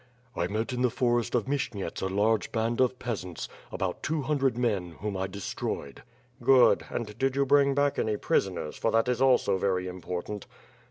"I 0.35 0.47
met 0.47 0.73
in 0.73 0.81
the 0.81 0.89
forest 0.89 1.35
of 1.35 1.45
Mshyniets 1.45 2.01
a 2.01 2.07
large 2.07 2.51
band 2.51 2.81
of 2.81 2.97
peasants, 2.97 3.47
about 3.71 4.01
two 4.01 4.23
hundred 4.23 4.57
men, 4.57 4.93
whom 5.01 5.15
I 5.15 5.27
destroyed." 5.27 6.01
"Good, 6.41 6.83
and 6.89 7.15
did 7.19 7.35
you 7.35 7.45
bring 7.45 7.75
back 7.75 7.99
any 7.99 8.17
prisoners, 8.17 8.79
fof 8.79 8.93
that 8.93 9.07
is 9.07 9.21
also 9.21 9.59
very 9.59 9.87
important." 9.87 10.47